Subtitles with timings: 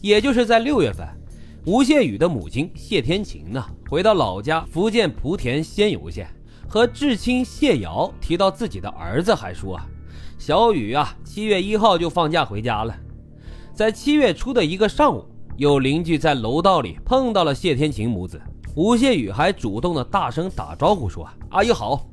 [0.00, 1.06] 也就是在六月份，
[1.66, 6.26] 吴谢宇的母亲谢天晴呢，回到老家福建莆田仙游县，
[6.66, 9.78] 和至亲谢瑶提到自己的儿子，还说
[10.38, 12.96] ：“小雨啊，七月一号就放假回家了。”
[13.76, 15.22] 在七月初的一个上午，
[15.58, 18.40] 有邻居在楼道里碰到了谢天晴母子，
[18.74, 22.08] 吴谢宇还主动的大声打招呼说：“阿姨好。”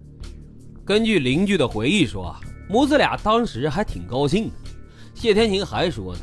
[0.84, 2.36] 根据邻居的回忆说，
[2.70, 4.54] 母子俩当时还挺高兴的。
[5.14, 6.20] 谢天晴还说呢：“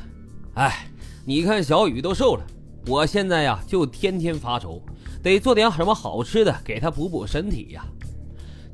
[0.56, 0.90] 哎。”
[1.26, 2.44] 你看小雨都瘦了，
[2.86, 4.82] 我现在呀就天天发愁，
[5.22, 7.82] 得做点什么好吃的给他补补身体呀。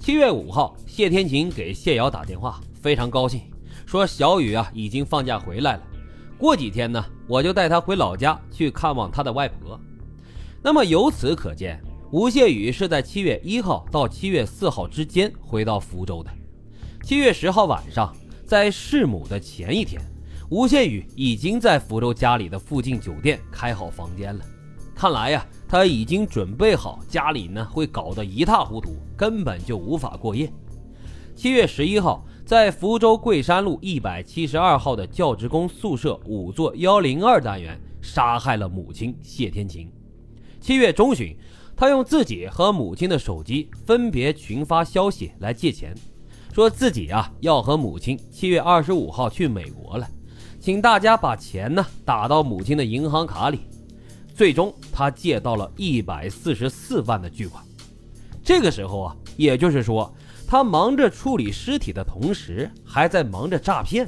[0.00, 3.42] 七月五号，谢天晴给谢瑶打电话，非常高兴，
[3.86, 5.82] 说小雨啊已经放假回来了，
[6.36, 9.78] 过几天呢我就带他回老家去看望他的外婆。
[10.60, 11.80] 那么由此可见，
[12.10, 16.30] 吴谢宇是在七月一号到七月四号之间回到福州的。
[17.04, 18.12] 七月十号晚上，
[18.44, 20.02] 在弑母的前一天。
[20.50, 24.44] 吴谢宇已经在福州家里的附近酒店开好房间了，
[24.96, 30.52] 看来呀，他已经准备好家里呢会搞得一塌糊涂，根本就无法过夜。
[31.36, 39.88] 七月十一号，在福州桂山路一百七十二号的教职工宿舍五座幺零二单元杀害了母亲谢天晴。
[40.60, 41.32] 七月中旬，
[41.76, 45.94] 他用自己和母亲的手机分别群发消息来借钱，
[46.52, 50.08] 说自己啊要和母亲七月二十五号去美国了。
[50.60, 53.60] 请大家把钱呢打到母亲的银行卡里，
[54.34, 57.64] 最终他借到了一百四十四万的巨款。
[58.44, 60.14] 这个时候啊，也就是说，
[60.46, 64.06] 他忙着处理尸体的同时，还在忙着诈骗，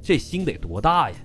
[0.00, 1.16] 这心得多大呀！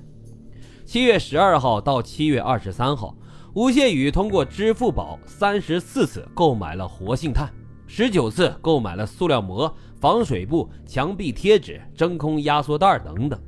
[0.88, 3.16] 七月十二号到七月二十三号，
[3.54, 7.48] 吴谢宇通过支付宝三十四次购买了活性炭，
[7.86, 13.40] 十九次购买了塑料膜、防水布、墙壁贴纸、真空压缩袋等等。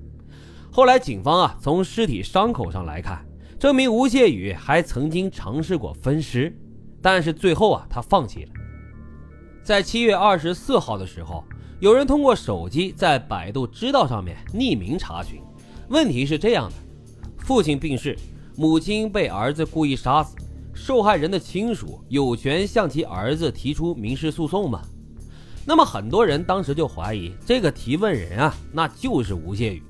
[0.71, 3.25] 后来，警方啊从尸体伤口上来看，
[3.59, 6.55] 证明吴谢宇还曾经尝试过分尸，
[7.01, 8.51] 但是最后啊他放弃了。
[9.63, 11.43] 在七月二十四号的时候，
[11.79, 15.41] 有人通过手机在百度知道上面匿名查询，
[15.89, 16.75] 问题是这样的：
[17.39, 18.17] 父亲病逝，
[18.55, 20.35] 母亲被儿子故意杀死，
[20.73, 24.81] 受害人的亲属有权向其儿子提出民事诉讼吗？
[25.65, 29.83] 那么很多人当时就怀疑这个提问人啊，那就是吴谢宇。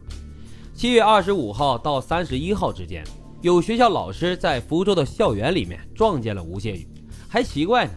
[0.80, 3.04] 七月二十五号到三十一号之间，
[3.42, 6.88] 有学校老师在福州的校园里面撞见了吴谢宇，
[7.28, 7.92] 还奇怪呢。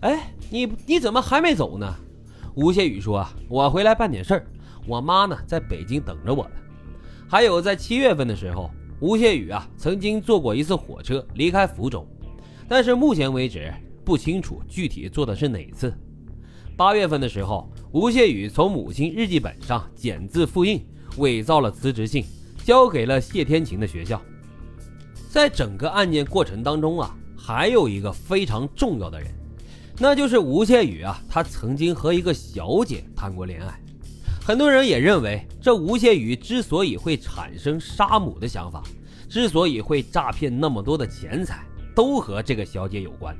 [0.00, 1.94] 哎，你你怎么还没走呢？
[2.54, 4.46] 吴谢宇说：“，我回来办点事儿，
[4.86, 6.52] 我妈呢在北京等着我呢。”
[7.28, 8.70] 还有在七月份的时候，
[9.00, 12.08] 吴谢宇啊曾经坐过一次火车离开福州，
[12.66, 13.70] 但是目前为止
[14.02, 15.92] 不清楚具体坐的是哪次。
[16.74, 20.82] 八月份的时候，吴谢宇从母亲日记本上剪字复印。
[21.16, 22.24] 伪造了辞职信，
[22.64, 24.20] 交给了谢天晴的学校。
[25.28, 29.28] 在整个案件过程当中啊，还有一个非常重要的人，
[29.98, 31.20] 那就是吴谢宇啊。
[31.28, 33.80] 他曾经和一个小姐谈过恋爱。
[34.46, 38.82] 很多人也认为，这吴谢宇之所以会产生杀母的想法，
[39.28, 41.64] 之所以会诈骗那么多的钱财，
[41.96, 43.34] 都和这个小姐有关。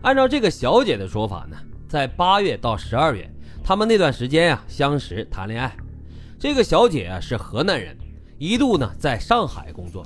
[0.00, 3.30] 按照这个小姐的说法呢，在八月到十二月，
[3.62, 5.76] 他们那段时间呀相识谈恋爱。
[6.42, 7.96] 这个小姐啊是河南人，
[8.36, 10.04] 一度呢在上海工作。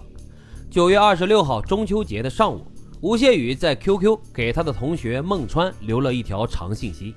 [0.70, 2.62] 九月二十六号中秋节的上午，
[3.00, 7.14] 吴谢宇在 QQ 给他的同学孟川留了一条长信息。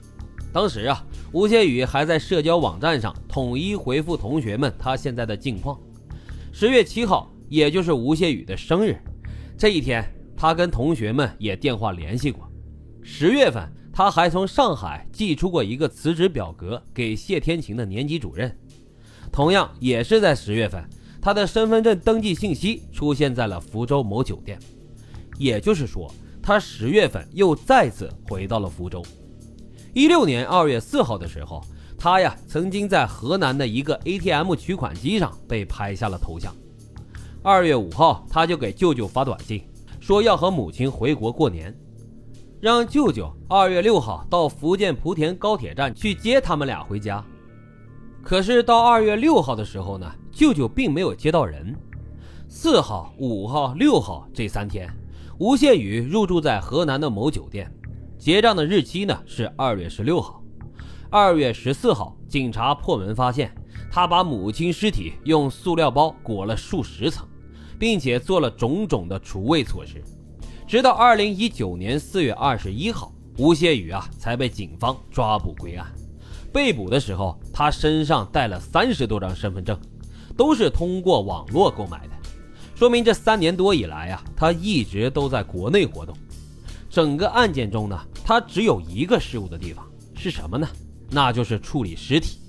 [0.54, 5.78] 当时啊，吴谢宇还在社交网站上统一回复同学们他现在的近况。
[6.54, 8.98] 十月七号，也就是吴谢宇的生日，
[9.58, 10.02] 这一天
[10.34, 12.50] 他跟同学们也电话联系过。
[13.04, 18.58] 十月份，他还从上海寄出过一个辞职表格给谢天晴的年级主任。
[19.40, 20.84] 同样也是在十月份，
[21.22, 24.60] 他的身份证登记信息出现在了福州某酒店，
[25.38, 26.14] 也就是说，
[26.44, 29.02] 他十月份又再次回到了福州。
[29.94, 31.64] 一六年二月四号的时候，
[31.98, 36.54] 他呀曾经在河南的一个 ATM 取款机上被拍下了头像。
[37.42, 39.64] 二月五号，他就给舅舅发短信，
[40.02, 41.74] 说要和母亲回国过年，
[42.60, 47.24] 让舅舅二月六号到福建莆田高铁站去接他们俩回家。
[48.22, 51.76] 可是到二月六号的时候呢，舅舅并没有接到人。
[52.48, 54.92] 四号、五号、六号这三天，
[55.38, 57.72] 吴谢宇入住在河南的某酒店，
[58.18, 60.44] 结账的日期呢是二月十六号。
[61.10, 63.52] 二月十四号，警察破门发现
[63.92, 67.28] 他把母亲尸体用塑料包裹了数十层，
[67.80, 70.04] 并且做了种种的除味措施。
[70.68, 75.92] 直到二零一九年四月二十一号，吴谢宇啊才被警方抓捕归案。
[76.52, 79.80] 被捕的时候，他身上带了三十多张身份证，
[80.36, 82.14] 都是通过网络购买的。
[82.76, 86.16] 说明这三年多以来啊，他一直都在国内活动。
[86.90, 89.86] 整个案件中呢，他只有一个失误的地方
[90.16, 90.68] 是什么呢？
[91.12, 92.40] 那就是处理尸体。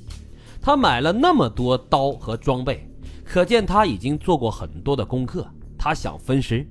[0.62, 2.88] 他买了那么多刀和装备，
[3.24, 5.46] 可见他已经做过很多的功课。
[5.78, 6.66] 他想分尸，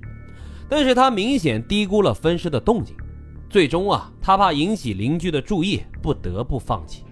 [0.68, 2.96] 但是他明显低估了分尸的动静。
[3.48, 7.02] 最终啊，他怕引起邻居的注意，不得不放弃。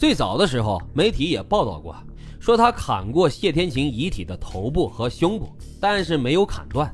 [0.00, 1.94] 最早的时候，媒体也报道过，
[2.38, 6.90] 说他砍过谢天琴遗体的头部和胸部，但是没有砍断。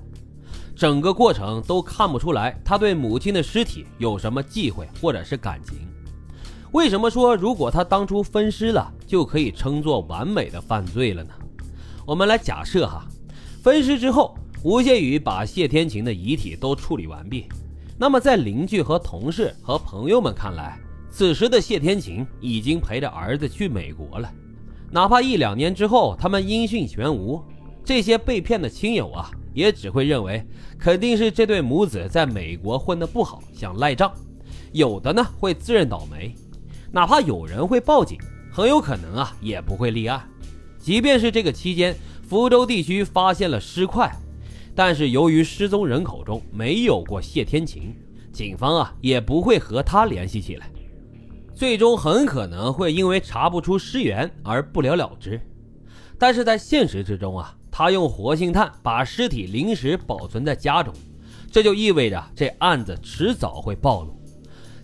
[0.74, 5.78] 整个过程都看不出来他对母亲的尸体有什么忌讳或者是感情。
[6.72, 11.30] 为什么说如果他当初分尸了，就可以称作完美的犯罪了呢？
[12.04, 13.06] 我们来假设哈，
[13.62, 17.46] 分尸之后，吴谢宇把谢天琴的遗体都处理完毕。
[17.96, 20.76] 那么，在邻居和同事和朋友们看来，
[21.16, 24.30] 此时的谢天琴已经陪着儿子去美国了。
[24.90, 27.42] 哪怕一两年之后他们音讯全无，
[27.82, 30.46] 这些被骗的亲友啊，也只会认为
[30.78, 34.12] 肯定是这对母子在美国混得不好，想赖账。
[34.72, 36.34] 有的呢会自认倒霉，
[36.92, 38.18] 哪怕有人会报警，
[38.52, 40.22] 很有可能啊也不会立案。
[40.78, 41.96] 即便是这个期间，
[42.28, 44.14] 福州地区发现了尸块。
[44.74, 47.94] 但是由于失踪人口中没有过谢天琴，
[48.34, 50.70] 警方啊也不会和他联系起来，
[51.56, 55.40] 最终很可能会因为查不出尸源而不了了之。
[56.18, 60.92] 但是在现实之中啊，他用活性炭把尸体临时保存在家中，
[61.50, 64.14] 这就意味着这案子迟早会暴露。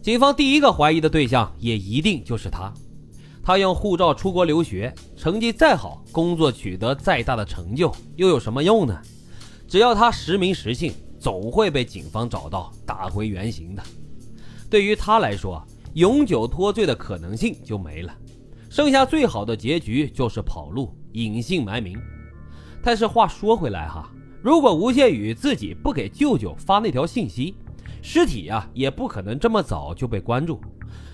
[0.00, 2.72] 警方第一个怀疑的对象也一定就是他。
[3.44, 8.98] 他用护照出国留学，成绩再好，工作取得再大的成就，又有什么用呢？
[9.68, 13.82] 只要他实名实姓，总会被警方找到，打回原形的。
[14.70, 15.62] 对于他来说，
[15.94, 18.16] 永久脱罪的可能性就没了，
[18.70, 22.00] 剩下最好的结局就是跑路，隐姓埋名。
[22.82, 24.10] 但是话说回来哈，
[24.42, 27.54] 如果吴谢宇自己不给舅舅发那条信息，
[28.00, 30.58] 尸体呀也不可能这么早就被关注，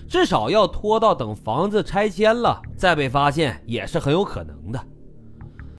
[0.07, 4.81] 至少要拖到等房子拆迁了再被发现，也是很有可能的。